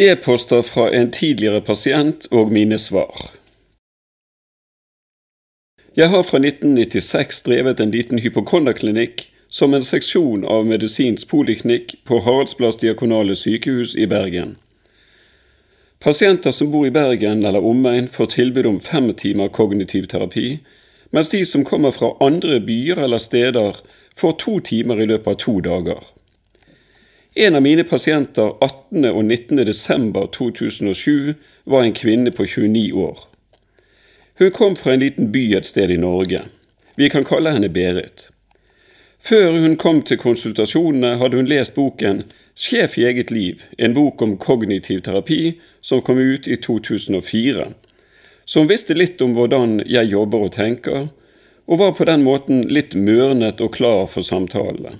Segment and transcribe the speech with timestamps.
[0.00, 3.32] E-poster fra en tidligere pasient og mine svar.
[5.96, 12.20] Jeg har fra 1996 drevet en liten hypokonderklinikk som en seksjon av medisinsk poliklinikk på
[12.22, 14.54] Haraldsplass diakonale sykehus i Bergen.
[15.98, 20.60] Pasienter som bor i Bergen eller omegn, får tilbud om fem timer kognitiv terapi,
[21.10, 23.82] mens de som kommer fra andre byer eller steder,
[24.14, 26.06] får to timer i løpet av to dager.
[27.40, 29.04] En av mine pasienter 18.
[29.04, 29.60] og 19.
[29.66, 31.34] desember 2007
[31.70, 33.20] var en kvinne på 29 år.
[34.38, 36.40] Hun kom fra en liten by et sted i Norge.
[36.98, 38.32] Vi kan kalle henne Berit.
[39.22, 42.24] Før hun kom til konsultasjonene, hadde hun lest boken
[42.58, 47.72] Sjef i eget liv, en bok om kognitiv terapi som kom ut i 2004,
[48.54, 51.12] Hun visste litt om hvordan jeg jobber og tenker,
[51.70, 54.98] og var på den måten litt mørnet og klar for samtalene.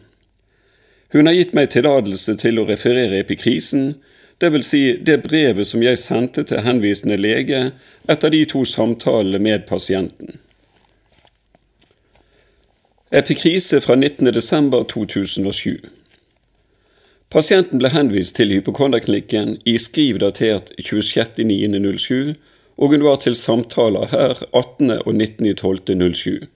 [1.12, 3.94] Hun har gitt meg tillatelse til å referere epikrisen,
[4.42, 4.66] dvs.
[4.68, 7.70] Si det brevet som jeg sendte til henvisende lege
[8.08, 10.36] etter de to samtalene med pasienten.
[13.10, 15.88] Epikrise fra 19.12.2007
[17.32, 22.36] Pasienten ble henvist til hypokonderklinikken i skriv datert 26.9.07,
[22.80, 24.92] og hun var til samtaler her 18.
[25.04, 26.46] og 19.12.07.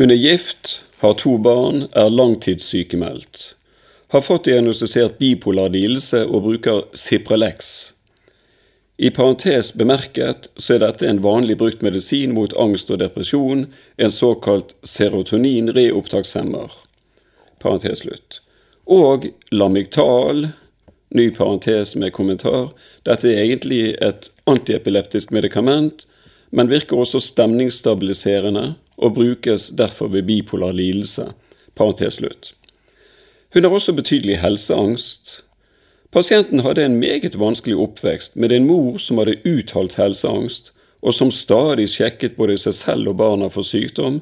[0.00, 3.40] Hun er gift, har to barn, er langtidssykemeldt.
[4.08, 7.90] Har fått diagnostisert bipolar lidelse og bruker Cipralex.
[8.96, 13.66] I parentes bemerket så er dette en vanlig brukt medisin mot angst og depresjon,
[14.00, 16.72] en såkalt serotonin-reopptakshemmer.
[17.60, 18.00] Parentes.
[18.88, 20.46] Og Lamictal,
[21.12, 22.72] ny parentes med kommentar,
[23.04, 26.06] dette er egentlig et antiepileptisk medikament,
[26.50, 31.32] men virker også stemningsstabiliserende og brukes derfor ved bipolar lidelse.
[33.54, 35.44] Hun har også betydelig helseangst.
[36.12, 41.30] Pasienten hadde en meget vanskelig oppvekst med en mor som hadde uttalt helseangst, og som
[41.30, 44.20] stadig sjekket både seg selv og barna for sykdom,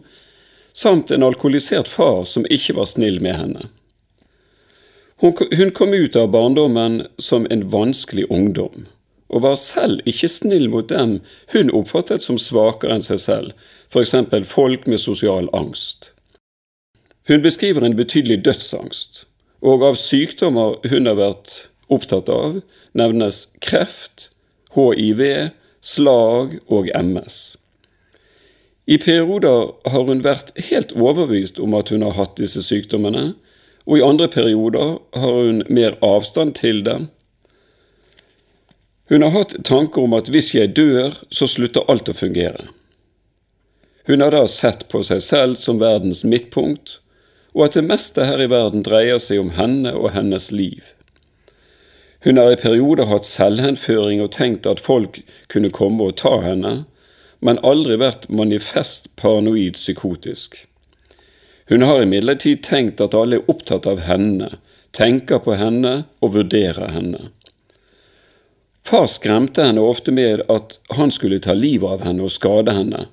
[0.73, 3.69] samt en alkoholisert far som ikke var snill med henne.
[5.19, 8.87] Hun kom ut av barndommen som en vanskelig ungdom
[9.29, 11.19] og var selv ikke snill mot dem
[11.53, 13.53] hun oppfattet som svakere enn seg selv,
[13.93, 14.15] f.eks.
[14.49, 16.13] folk med sosial angst.
[17.29, 19.27] Hun beskriver en betydelig dødsangst,
[19.61, 21.55] og av sykdommer hun har vært
[21.93, 22.61] opptatt av,
[22.97, 24.31] nevnes kreft,
[24.77, 25.21] hiv,
[25.81, 27.59] slag og MS.
[28.89, 33.35] I perioder har hun vært helt overbevist om at hun har hatt disse sykdommene,
[33.85, 37.09] og i andre perioder har hun mer avstand til dem
[39.09, 42.69] hun har hatt tanker om at hvis jeg dør, så slutter alt å fungere.
[44.09, 46.99] Hun har da sett på seg selv som verdens midtpunkt,
[47.57, 50.85] og at det meste her i verden dreier seg om henne og hennes liv.
[52.25, 55.21] Hun har i perioder hatt selvhenføring og tenkt at folk
[55.53, 56.83] kunne komme og ta henne,
[57.41, 60.67] men aldri vært manifest paranoid psykotisk.
[61.69, 64.55] Hun har imidlertid tenkt at alle er opptatt av henne,
[64.93, 67.29] tenker på henne og vurderer henne.
[68.87, 73.07] Far skremte henne ofte med at han skulle ta livet av henne og skade henne,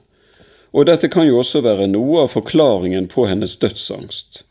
[0.76, 4.44] og dette kan jo også være noe av forklaringen på hennes dødsangst.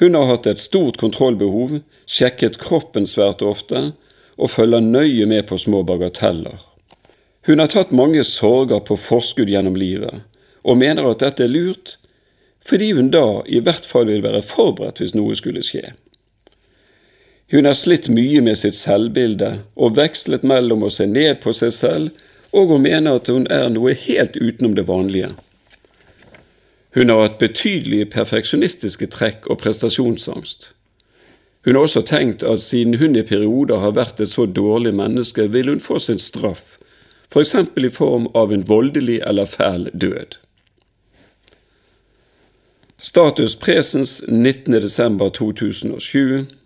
[0.00, 1.78] Hun har hatt et stort kontrollbehov,
[2.10, 3.92] sjekket kroppen svært ofte
[4.36, 6.58] og følger nøye med på små bagateller.
[7.46, 10.22] Hun har tatt mange sorger på forskudd gjennom livet,
[10.62, 11.96] og mener at dette er lurt,
[12.62, 15.92] fordi hun da i hvert fall vil være forberedt hvis noe skulle skje.
[17.52, 21.72] Hun har slitt mye med sitt selvbilde og vekslet mellom å se ned på seg
[21.76, 22.10] selv
[22.56, 25.34] og å mene at hun er noe helt utenom det vanlige.
[26.96, 30.70] Hun har hatt betydelige perfeksjonistiske trekk og prestasjonsangst.
[31.64, 35.52] Hun har også tenkt at siden hun i perioder har vært et så dårlig menneske,
[35.52, 36.78] vil hun få sin straff,
[37.32, 37.52] f.eks.
[37.52, 40.36] For i form av en voldelig eller fæl død.
[42.96, 46.61] Status presens 19.12.2007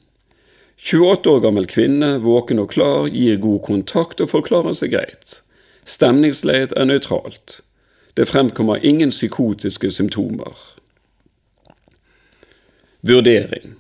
[0.79, 5.41] 28 år gammel kvinne, våken og klar, gir god kontakt og forklarer seg greit.
[5.89, 7.61] Stemningsleiet er nøytralt.
[8.17, 10.55] Det fremkommer ingen psykotiske symptomer.
[13.01, 13.77] Vurdering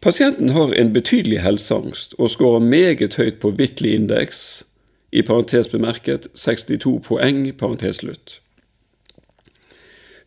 [0.00, 4.62] Pasienten har en betydelig helseangst og skårer meget høyt på Whitley-indeks,
[5.10, 8.40] i parentes bemerket 62 poeng, parentes slutt.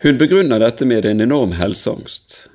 [0.03, 2.50] Hun begrunner dette med en enorm helseangst.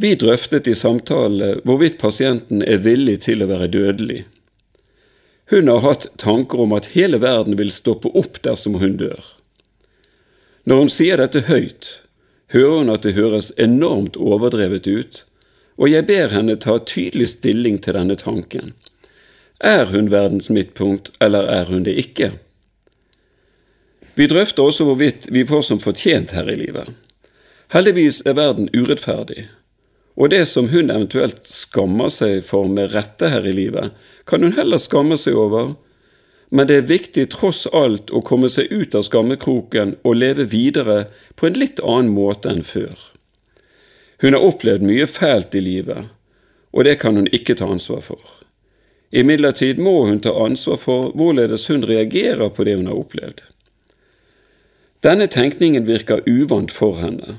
[0.00, 4.20] Vi drøftet i samtale hvorvidt pasienten er villig til å være dødelig.
[5.50, 9.18] Hun har hatt tanker om at hele verden vil stoppe opp dersom hun dør.
[10.70, 11.88] Når hun sier dette høyt,
[12.54, 15.24] hører hun at det høres enormt overdrevet ut,
[15.74, 18.74] og jeg ber henne ta tydelig stilling til denne tanken.
[19.58, 22.36] Er hun verdens midtpunkt, eller er hun det ikke?
[24.14, 26.94] Vi drøfter også hvorvidt vi får som fortjent her i livet.
[27.74, 29.48] Heldigvis er verden urettferdig,
[30.18, 33.92] og det som hun eventuelt skammer seg for med rette her i livet,
[34.26, 35.76] kan hun heller skamme seg over,
[36.50, 41.04] men det er viktig tross alt å komme seg ut av skammekroken og leve videre
[41.38, 42.96] på en litt annen måte enn før.
[44.18, 46.08] Hun har opplevd mye fælt i livet,
[46.74, 48.18] og det kan hun ikke ta ansvar for.
[49.14, 53.44] Imidlertid må hun ta ansvar for hvorledes hun reagerer på det hun har opplevd.
[55.06, 57.38] Denne tenkningen virker uvant for henne,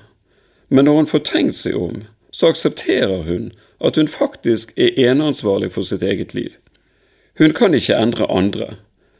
[0.69, 2.05] men når hun får tenkt seg om,
[2.39, 3.51] så aksepterer hun
[3.83, 6.53] at hun faktisk er eneansvarlig for sitt eget liv.
[7.39, 8.77] Hun kan ikke endre andre,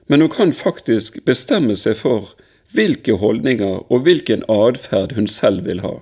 [0.07, 2.31] men hun kan faktisk bestemme seg for
[2.75, 5.97] hvilke holdninger og hvilken atferd hun selv vil ha.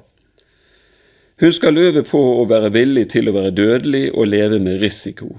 [1.42, 5.38] Hun skal øve på å være villig til å være dødelig og leve med risiko.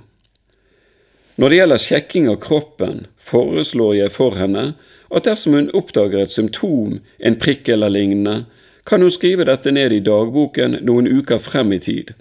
[1.39, 4.73] Når det gjelder sjekking av kroppen, foreslår jeg for henne
[5.15, 8.49] at dersom hun oppdager et symptom, en prikk eller lignende,
[8.89, 12.15] kan hun skrive dette ned i dagboken noen uker frem i tid.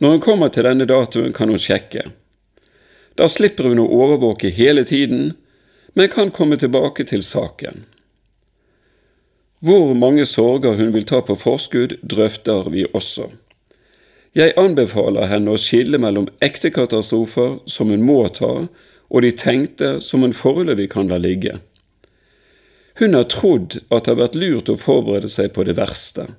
[0.00, 2.06] Når hun kommer til denne datoen, kan hun sjekke.
[3.18, 5.34] Da slipper hun å overvåke hele tiden,
[5.92, 7.84] men kan komme tilbake til saken.
[9.60, 13.28] Hvor mange sorger hun vil ta på forskudd, drøfter vi også.
[14.38, 18.68] Jeg anbefaler henne å skille mellom ekte katastrofer som hun må ta,
[19.08, 21.58] og de tenkte som hun foreløpig kan la ligge.
[22.98, 26.32] Hun har trodd at det har vært lurt å forberede seg på det verste,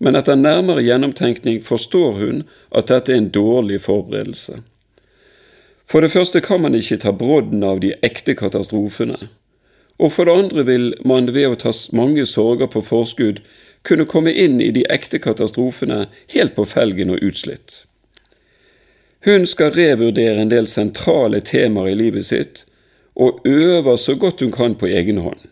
[0.00, 2.38] men etter nærmere gjennomtenkning forstår hun
[2.72, 4.62] at dette er en dårlig forberedelse.
[5.84, 9.28] For det første kan man ikke ta brodden av de ekte katastrofene,
[10.00, 13.42] og for det andre vil man ved å ta mange sorger på forskudd
[13.84, 17.82] kunne komme inn i de ekte katastrofene helt på felgen og utslitt.
[19.28, 22.64] Hun skal revurdere en del sentrale temaer i livet sitt,
[23.12, 25.42] og øver så godt hun kan på egen hånd.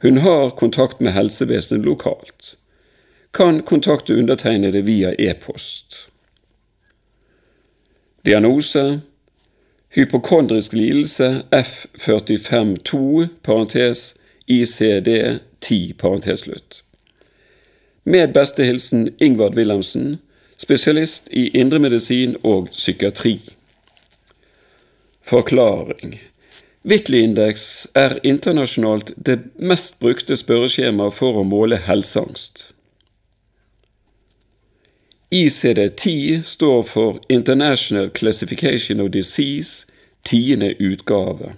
[0.00, 2.56] Hun har kontakt med helsevesenet lokalt.
[3.34, 6.08] Kan kontakte undertegnede via e-post.
[8.24, 9.00] Diagnose
[9.94, 14.14] hypokondrisk lidelse F452 parentes
[14.46, 16.84] ICD 10 parentes slutt.
[18.04, 20.18] Med beste hilsen Ingvard Wilhelmsen,
[20.56, 23.40] spesialist i indremedisin og psykiatri.
[25.22, 26.20] Forklaring
[26.82, 32.68] Whitley-indeks er internasjonalt det mest brukte spørreskjemaet for å måle helseangst.
[35.34, 39.86] ICD-10 står for International Classification of Disease,
[40.24, 41.56] tiende utgave,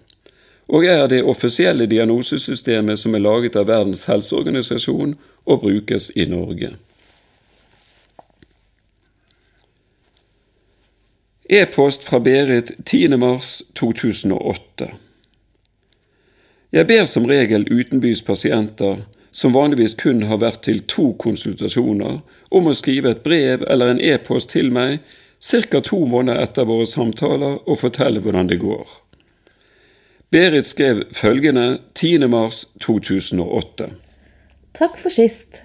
[0.69, 5.14] og er det offisielle diagnosesystemet som er laget av Verdens helseorganisasjon
[5.46, 6.73] og brukes i Norge.
[11.50, 13.19] E-post fra Berit 10.
[16.72, 19.02] mars 2008 jeg ber som regel utenbys pasienter,
[19.32, 22.20] som vanligvis kun har vært til to konsultasjoner,
[22.50, 25.00] om å skrive et brev eller en e-post til meg
[25.43, 25.81] ca.
[25.81, 28.87] to måneder etter våre samtaler og fortelle hvordan det går.
[30.31, 32.28] Berit skrev følgende 10.
[32.31, 33.90] mars 2008.
[34.73, 35.64] Takk for sist.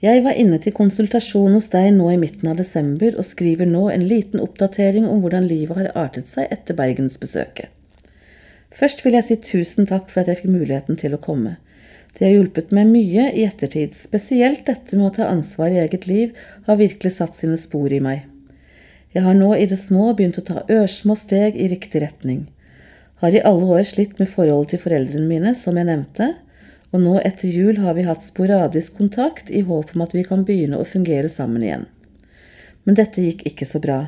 [0.00, 3.90] Jeg var inne til konsultasjon hos deg nå i midten av desember og skriver nå
[3.92, 7.73] en liten oppdatering om hvordan livet har artet seg etter bergensbesøket.
[8.74, 11.56] Først vil jeg si tusen takk for at jeg fikk muligheten til å komme.
[12.14, 16.06] Det har hjulpet meg mye i ettertid, spesielt dette med å ta ansvar i eget
[16.10, 16.34] liv
[16.66, 18.26] har virkelig satt sine spor i meg.
[19.14, 22.44] Jeg har nå i det små begynt å ta ørsmå steg i riktig retning.
[23.22, 26.32] Har i alle år slitt med forholdet til foreldrene mine, som jeg nevnte,
[26.94, 30.42] og nå etter jul har vi hatt sporadisk kontakt i håp om at vi kan
[30.46, 31.88] begynne å fungere sammen igjen.
[32.86, 33.98] Men dette gikk ikke så bra.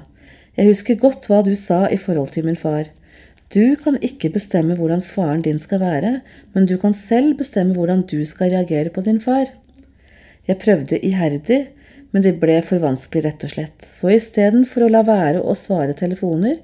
[0.59, 2.91] Jeg husker godt hva du sa i forhold til min far.
[3.55, 6.13] Du kan ikke bestemme hvordan faren din skal være,
[6.55, 9.53] men du kan selv bestemme hvordan du skal reagere på din far.
[10.49, 11.69] Jeg prøvde iherdig,
[12.11, 15.95] men det ble for vanskelig, rett og slett, så istedenfor å la være å svare
[15.99, 16.59] telefoner,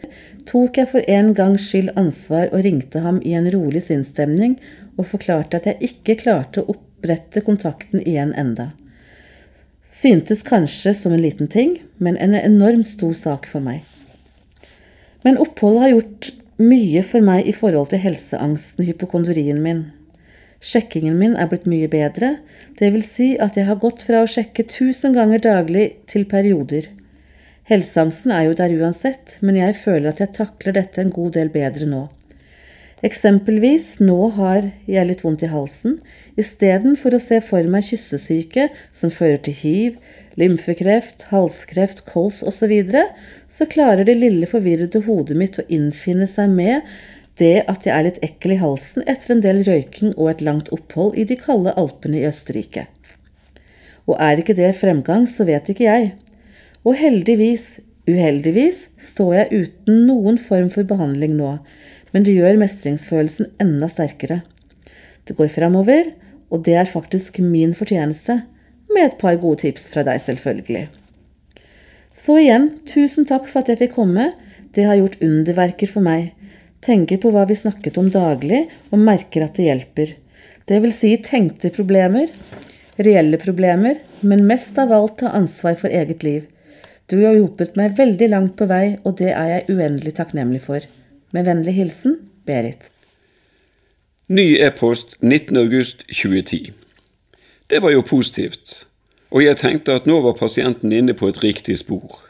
[0.49, 4.57] tok jeg for en gangs skyld ansvar og ringte ham i en rolig sinnsstemning
[4.97, 8.71] og forklarte at jeg ikke klarte å opprette kontakten igjen enda.
[10.03, 13.85] Syntes kanskje som en liten ting, men en enormt stor sak for meg.
[15.23, 19.87] Men oppholdet har gjort mye for meg i forhold til helseangsten, hypokondrien min.
[20.63, 22.37] Sjekkingen min er blitt mye bedre,
[22.79, 26.89] vil si at jeg har gått fra å sjekke tusen ganger daglig til perioder.
[27.71, 31.51] Helseangsten er jo der uansett, men jeg føler at jeg takler dette en god del
[31.55, 32.07] bedre nå.
[33.03, 35.97] Eksempelvis, nå har jeg litt vondt i halsen.
[36.39, 39.97] Istedenfor å se for meg kyssesyke som fører til hiv,
[40.39, 43.03] lymfekreft, halskreft, kols osv., så, videre,
[43.51, 46.87] så klarer det lille forvirrede hodet mitt å innfinne seg med
[47.43, 50.71] det at jeg er litt ekkel i halsen etter en del røyking og et langt
[50.75, 52.87] opphold i de kalde Alpene i Østerrike.
[54.07, 56.13] Og er ikke det fremgang, så vet ikke jeg.
[56.87, 61.57] Og heldigvis, uheldigvis, står jeg uten noen form for behandling nå,
[62.12, 64.42] men det gjør mestringsfølelsen enda sterkere.
[65.26, 66.12] Det går framover,
[66.52, 68.42] og det er faktisk min fortjeneste,
[68.92, 70.87] med et par gode tips fra deg, selvfølgelig.
[72.12, 74.31] Så igjen, tusen takk for at jeg fikk komme,
[74.76, 76.33] det har gjort underverker for meg.
[76.85, 80.16] Tenker på hva vi snakket om daglig, og merker at det hjelper.
[80.69, 82.28] Det vil si tenkte problemer,
[83.00, 86.45] reelle problemer, men mest av alt ta ansvar for eget liv.
[87.11, 90.85] Du har hjulpet meg veldig langt på vei, og det er jeg uendelig takknemlig for.
[91.33, 92.91] Med vennlig hilsen Berit.
[94.27, 96.73] Ny e-post 19.8.2010.
[97.67, 98.87] Det var jo positivt,
[99.33, 102.21] og jeg tenkte at nå var pasienten inne på et riktig spor.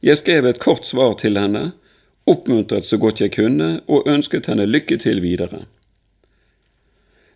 [0.00, 1.72] Jeg skrev et kort svar til henne,
[2.24, 5.66] oppmuntret så godt jeg kunne, og ønsket henne lykke til videre.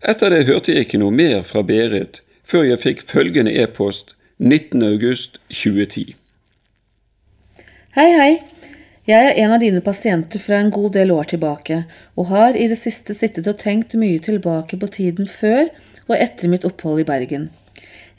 [0.01, 6.17] Etter det hørte jeg ikke noe mer fra Berit før jeg fikk følgende e-post 19.8.2010.
[7.93, 8.33] Hei, hei.
[9.03, 11.81] Jeg er en av dine pasienter fra en god del år tilbake,
[12.15, 15.73] og har i det siste sittet og tenkt mye tilbake på tiden før
[16.07, 17.49] og etter mitt opphold i Bergen.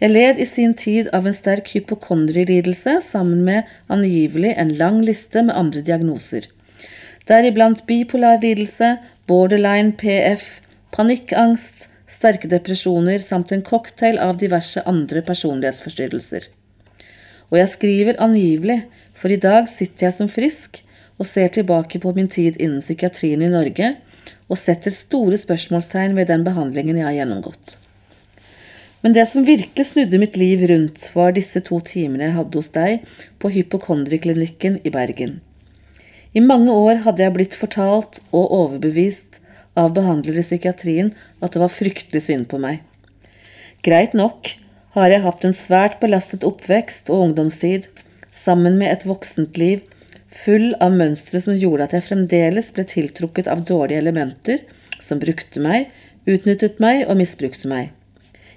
[0.04, 5.46] Jeg led i sin tid av en sterk hypokondrilidelse sammen med angivelig en lang liste
[5.48, 6.50] med andre diagnoser.
[7.32, 8.98] Deriblant bipolar lidelse,
[9.32, 10.50] borderline PF,
[10.92, 16.52] panikkangst, sterke depresjoner samt en cocktail av diverse andre personlighetsforstyrrelser.
[17.54, 18.82] Og jeg skriver angivelig
[19.24, 20.82] for i dag sitter jeg som frisk
[21.16, 23.94] og ser tilbake på min tid innen psykiatrien i Norge
[24.52, 27.78] og setter store spørsmålstegn ved den behandlingen jeg har gjennomgått.
[29.00, 32.70] Men det som virkelig snudde mitt liv rundt, var disse to timene jeg hadde hos
[32.76, 33.08] deg
[33.40, 35.40] på hypokondriklinikken i Bergen.
[36.36, 39.40] I mange år hadde jeg blitt fortalt og overbevist
[39.80, 42.84] av behandlere i psykiatrien at det var fryktelig synd på meg.
[43.88, 44.58] Greit nok
[45.00, 47.88] har jeg hatt en svært belastet oppvekst og ungdomstid,
[48.44, 49.84] sammen med et voksent liv
[50.34, 54.64] full av mønstre som gjorde at jeg fremdeles ble tiltrukket av dårlige elementer
[55.02, 55.92] som brukte meg,
[56.26, 57.92] utnyttet meg og misbrukte meg.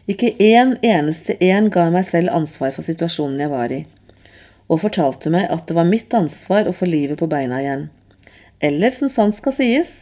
[0.06, 3.82] Ikke én eneste en ga meg selv ansvar for situasjonen jeg var i,
[4.70, 7.88] og fortalte meg at det var mitt ansvar å få livet på beina igjen.
[8.62, 9.98] Eller, som sant skal sies,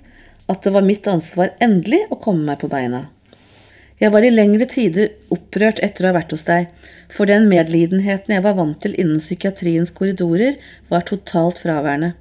[0.47, 3.07] at det var mitt ansvar endelig å komme meg på beina.
[4.03, 6.67] Jeg var i lengre tider opprørt etter å ha vært hos deg,
[7.13, 10.59] for den medlidenheten jeg var vant til innen psykiatriens korridorer,
[10.91, 12.15] var totalt fraværende.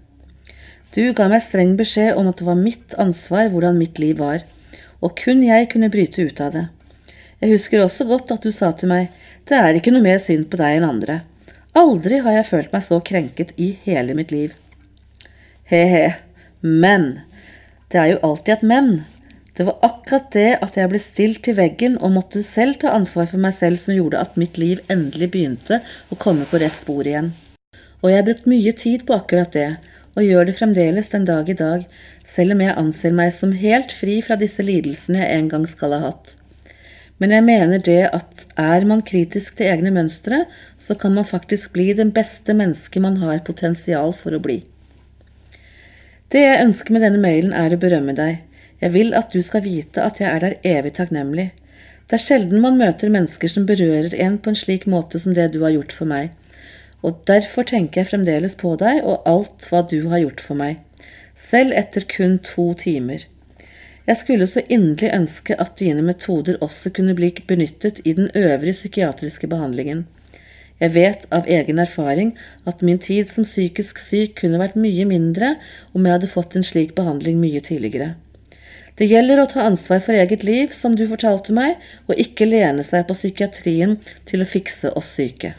[0.93, 4.43] Du ga meg streng beskjed om at det var mitt ansvar hvordan mitt liv var,
[5.01, 6.65] og kun jeg kunne bryte ut av det.
[7.41, 9.09] Jeg husker også godt at du sa til meg,
[9.49, 11.23] det er ikke noe mer synd på deg enn andre.
[11.73, 14.53] Aldri har jeg følt meg så krenket i hele mitt liv.
[15.67, 16.13] He-he,
[16.61, 17.23] men.
[17.89, 18.91] Det er jo alltid et men.
[19.53, 23.27] Det var akkurat det at jeg ble stilt til veggen og måtte selv ta ansvar
[23.29, 27.05] for meg selv som gjorde at mitt liv endelig begynte å komme på rett spor
[27.05, 27.29] igjen.
[28.01, 29.67] Og jeg har brukt mye tid på akkurat det,
[30.17, 31.83] og gjør det fremdeles den dag i dag,
[32.25, 35.93] selv om jeg anser meg som helt fri fra disse lidelsene jeg en gang skal
[35.95, 36.33] ha hatt.
[37.21, 40.43] Men jeg mener det at er man kritisk til egne mønstre,
[40.81, 44.63] så kan man faktisk bli den beste mennesket man har potensial for å bli.
[46.33, 48.41] Det jeg ønsker med denne mailen, er å berømme deg.
[48.83, 51.51] Jeg vil at du skal vite at jeg er der evig takknemlig.
[52.03, 55.53] Det er sjelden man møter mennesker som berører en på en slik måte som det
[55.53, 56.33] du har gjort for meg,
[56.99, 60.81] og derfor tenker jeg fremdeles på deg og alt hva du har gjort for meg,
[61.35, 63.23] selv etter kun to timer.
[64.03, 68.75] Jeg skulle så inderlig ønske at dine metoder også kunne bli benyttet i den øvrige
[68.75, 70.03] psykiatriske behandlingen.
[70.83, 72.33] Jeg vet av egen erfaring
[72.67, 75.55] at min tid som psykisk syk kunne vært mye mindre
[75.93, 78.17] om jeg hadde fått en slik behandling mye tidligere.
[78.99, 82.85] Det gjelder å ta ansvar for eget liv, som du fortalte meg, og ikke lene
[82.85, 83.97] seg på psykiatrien
[84.29, 85.55] til å fikse oss syke.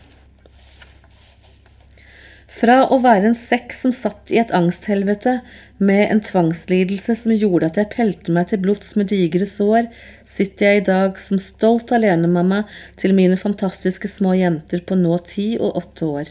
[2.55, 5.41] Fra å være en sekk som satt i et angsthelvete
[5.83, 9.89] med en tvangslidelse som gjorde at jeg pelte meg til blods med digre sår,
[10.37, 12.63] sitter jeg i dag som stolt alenemamma
[13.01, 16.31] til mine fantastiske små jenter på nå ti og åtte år.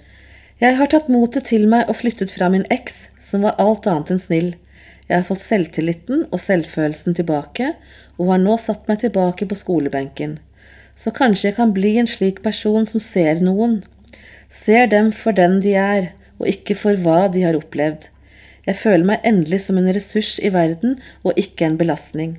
[0.64, 4.16] Jeg har tatt motet til meg og flyttet fra min eks, som var alt annet
[4.16, 4.54] enn snill.
[5.10, 7.74] Jeg har fått selvtilliten og selvfølelsen tilbake,
[8.18, 10.38] og har nå satt meg tilbake på skolebenken.
[10.96, 13.82] Så kanskje jeg kan bli en slik person som ser noen.
[14.54, 18.10] Ser dem for den de er, og ikke for hva de har opplevd.
[18.64, 22.38] Jeg føler meg endelig som en ressurs i verden og ikke en belastning.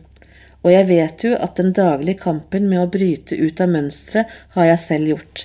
[0.64, 4.70] Og jeg vet jo at den daglige kampen med å bryte ut av mønsteret har
[4.70, 5.44] jeg selv gjort.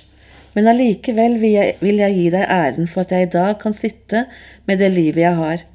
[0.56, 4.24] Men allikevel vil vil jeg gi deg æren for at jeg i dag kan sitte
[4.66, 5.66] med det livet jeg har.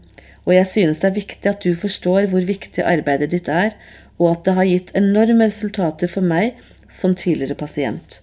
[0.45, 3.73] Og jeg synes det er viktig at du forstår hvor viktig arbeidet ditt er,
[4.21, 6.59] og at det har gitt enorme resultater for meg
[6.93, 8.21] som tidligere pasient.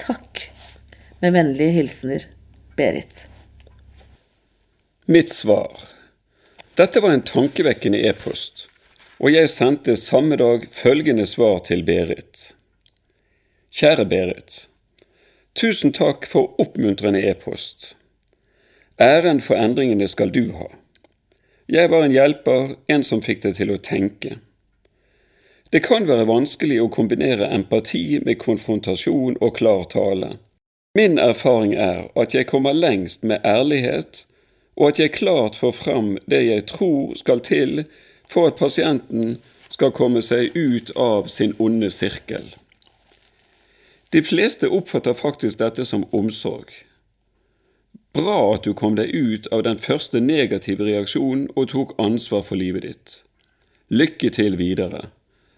[0.00, 0.48] Takk.
[1.20, 2.24] Med vennlige hilsener
[2.76, 3.26] Berit.
[5.04, 5.68] Mitt svar.
[6.80, 8.68] Dette var en tankevekkende e-post,
[9.20, 12.54] og jeg sendte samme dag følgende svar til Berit.
[13.70, 14.62] Kjære Berit.
[15.54, 17.92] Tusen takk for oppmuntrende e-post.
[19.00, 20.70] Æren for endringene skal du ha.
[21.70, 24.40] Jeg var en hjelper, en som fikk deg til å tenke.
[25.70, 30.32] Det kan være vanskelig å kombinere empati med konfrontasjon og klar tale.
[30.98, 34.24] Min erfaring er at jeg kommer lengst med ærlighet
[34.74, 37.84] og at jeg klart får fram det jeg tror skal til
[38.26, 39.36] for at pasienten
[39.70, 42.50] skal komme seg ut av sin onde sirkel.
[44.10, 46.66] De fleste oppfatter faktisk dette som omsorg.
[48.12, 52.58] Bra at du kom deg ut av den første negative reaksjonen og tok ansvar for
[52.58, 53.14] livet ditt.
[53.90, 55.08] Lykke til videre.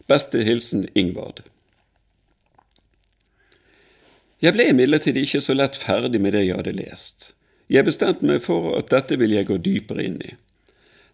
[0.08, 1.40] Beste hilsen Ingvard.
[4.42, 7.30] Jeg ble imidlertid ikke så lett ferdig med det jeg hadde lest.
[7.72, 10.34] Jeg bestemte meg for at dette vil jeg gå dypere inn i.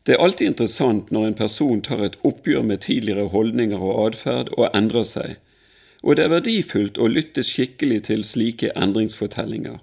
[0.08, 4.50] Det er alltid interessant når en person tar et oppgjør med tidligere holdninger og atferd
[4.56, 5.36] og endrer seg,
[6.02, 9.82] og det er verdifullt å lytte skikkelig til slike endringsfortellinger.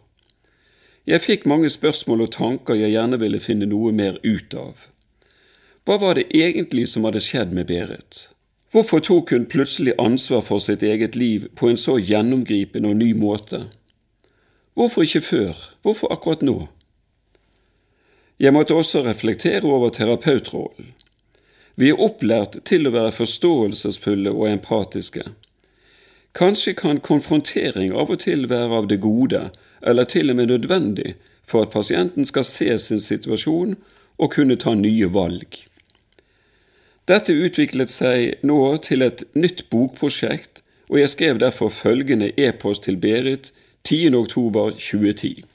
[1.05, 4.87] Jeg fikk mange spørsmål og tanker jeg gjerne ville finne noe mer ut av.
[5.85, 8.23] Hva var det egentlig som hadde skjedd med Berit?
[8.73, 13.11] Hvorfor tok hun plutselig ansvar for sitt eget liv på en så gjennomgripende og ny
[13.13, 13.67] måte?
[14.73, 15.61] Hvorfor ikke før?
[15.85, 16.57] Hvorfor akkurat nå?
[18.41, 20.89] Jeg måtte også reflektere over terapeutrollen.
[21.75, 25.23] Vi er opplært til å være forståelsesfulle og empatiske.
[26.35, 29.49] Kanskje kan konfrontering av og til være av det gode,
[29.81, 31.13] eller til og med nødvendig,
[31.47, 33.77] for at pasienten skal se sin situasjon
[34.17, 35.55] og kunne ta nye valg.
[37.07, 42.97] Dette utviklet seg nå til et nytt bokprosjekt, og jeg skrev derfor følgende e-post til
[42.97, 44.15] Berit 10.
[44.15, 45.45] oktober 2010.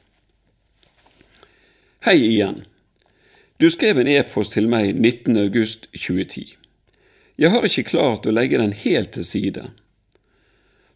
[2.06, 2.64] Hei igjen.
[3.60, 5.36] Du skrev en e-post til meg 19.
[5.36, 6.56] august 2010.
[7.36, 9.66] Jeg har ikke klart å legge den helt til side.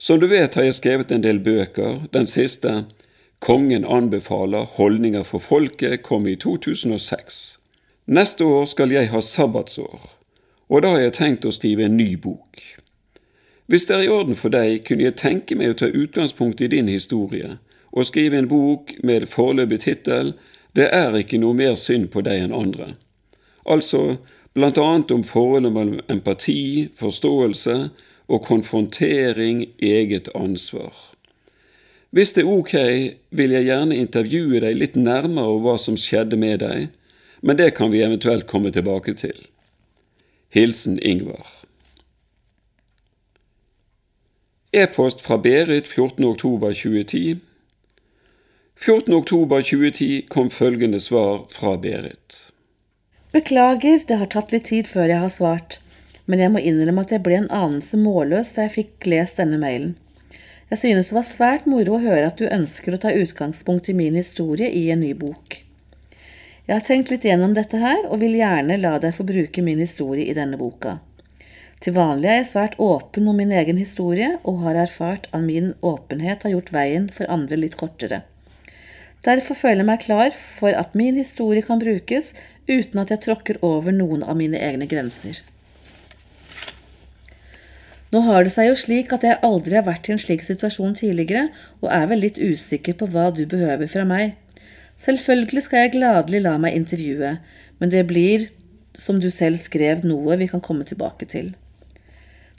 [0.04, 2.82] Som du vet har jeg skrevet en del bøker, den siste,
[3.40, 7.58] Kongen anbefaler holdninger for folket, kom i 2006.
[8.06, 10.04] Neste år skal jeg ha sabbatsår,
[10.68, 12.60] og da har jeg tenkt å skrive en ny bok.
[13.64, 16.68] Hvis det er i orden for deg, kunne jeg tenke meg å ta utgangspunkt i
[16.76, 17.56] din historie
[17.92, 20.34] og skrive en bok med foreløpig tittel
[20.76, 22.96] Det er ikke noe mer synd på deg enn andre.
[23.64, 24.18] Altså
[24.52, 27.76] annet om forholdet mellom empati, forståelse
[28.28, 30.94] og konfrontering, eget ansvar.
[32.14, 32.74] Hvis det er ok,
[33.30, 36.92] vil jeg gjerne intervjue deg litt nærmere om hva som skjedde med deg,
[37.42, 39.34] men det kan vi eventuelt komme tilbake til.
[40.54, 41.48] Hilsen Ingvar.
[44.72, 47.42] E-post fra Berit 14.10.2010.
[48.78, 52.38] 14.10.2010 kom følgende svar fra Berit.
[53.34, 55.78] Beklager, det har tatt litt tid før jeg har svart,
[56.26, 59.60] men jeg må innrømme at jeg ble en anelse målløs da jeg fikk lest denne
[59.60, 59.94] mailen.
[60.70, 63.96] Jeg synes det var svært moro å høre at du ønsker å ta utgangspunkt i
[63.96, 65.60] min historie i en ny bok.
[66.64, 69.82] Jeg har tenkt litt gjennom dette her, og vil gjerne la deg få bruke min
[69.84, 70.96] historie i denne boka.
[71.84, 75.74] Til vanlig er jeg svært åpen om min egen historie, og har erfart at min
[75.84, 78.22] åpenhet har gjort veien for andre litt kortere.
[79.24, 82.32] Derfor føler jeg meg klar for at min historie kan brukes
[82.68, 85.44] uten at jeg tråkker over noen av mine egne grenser.
[88.14, 90.92] Nå har det seg jo slik at jeg aldri har vært i en slik situasjon
[91.00, 91.48] tidligere,
[91.82, 94.36] og er vel litt usikker på hva du behøver fra meg.
[95.02, 97.32] Selvfølgelig skal jeg gladelig la meg intervjue,
[97.82, 98.46] men det blir,
[98.94, 101.56] som du selv skrev, noe vi kan komme tilbake til.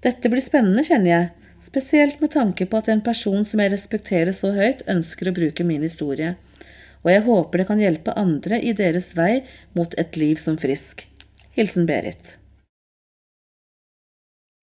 [0.04, 4.36] Dette blir spennende, kjenner jeg, spesielt med tanke på at en person som jeg respekterer
[4.36, 6.36] så høyt, ønsker å bruke min historie.
[7.06, 9.46] Og jeg håper det kan hjelpe andre i deres vei
[9.78, 11.08] mot et liv som frisk.
[11.56, 12.36] Hilsen Berit.